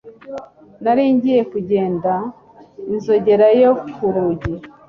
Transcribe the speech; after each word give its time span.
Nari 0.83 1.03
ngiye 1.15 1.41
kugenda 1.51 2.13
inzogera 2.93 3.47
yo 3.61 3.71
ku 3.93 4.05
rugi 4.13 4.53